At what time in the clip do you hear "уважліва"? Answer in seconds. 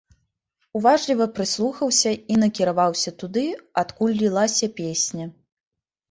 0.77-1.25